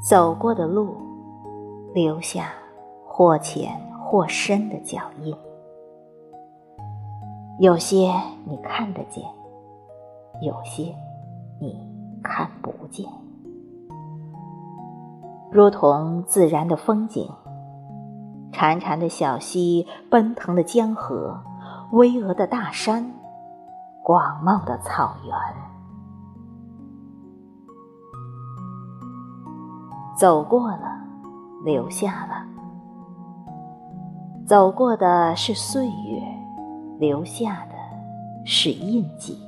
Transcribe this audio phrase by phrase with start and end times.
[0.00, 0.96] 走过的路，
[1.92, 2.52] 留下
[3.06, 5.36] 或浅或深的脚印。
[7.58, 8.10] 有些
[8.46, 9.22] 你看得见，
[10.40, 10.94] 有些
[11.60, 11.78] 你
[12.22, 13.06] 看不见。
[15.50, 17.30] 如同自然的风景，
[18.52, 21.38] 潺潺的小溪，奔腾的江河，
[21.92, 23.12] 巍峨的大山，
[24.02, 25.34] 广袤的草原。
[30.20, 31.00] 走过了，
[31.64, 32.44] 留下了。
[34.46, 36.22] 走过的是岁月，
[36.98, 37.74] 留下的
[38.44, 39.38] 是印记。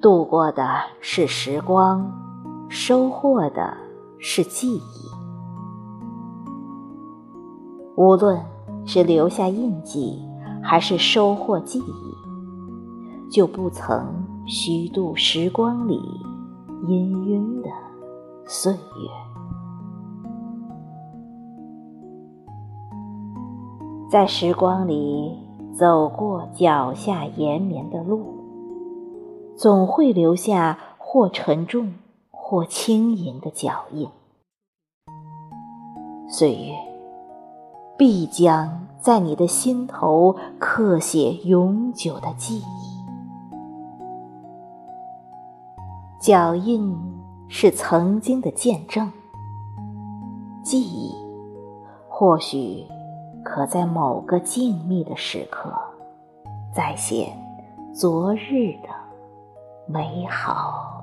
[0.00, 0.66] 度过的
[1.02, 2.10] 是时光，
[2.70, 3.76] 收获的
[4.18, 4.80] 是记忆。
[7.98, 8.40] 无论
[8.86, 10.26] 是留下印记，
[10.62, 14.06] 还是收获记忆，就不曾
[14.46, 16.00] 虚度时光里
[16.86, 17.68] 氤氲的。
[18.48, 18.78] 岁月，
[24.08, 25.36] 在时光里
[25.76, 28.24] 走过脚下延绵的路，
[29.56, 31.94] 总会留下或沉重
[32.30, 34.08] 或轻盈的脚印。
[36.28, 36.72] 岁月
[37.98, 43.02] 必将在你的心头刻写永久的记忆，
[46.20, 47.15] 脚印。
[47.48, 49.10] 是曾经的见证，
[50.62, 51.14] 记忆
[52.08, 52.84] 或许
[53.44, 55.72] 可在某个静谧的时刻，
[56.74, 57.28] 再现
[57.94, 58.88] 昨日的
[59.86, 60.95] 美好。